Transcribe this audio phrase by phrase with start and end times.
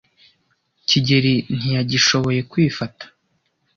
[0.87, 3.05] kigeli ntiyagishoboye kwifata.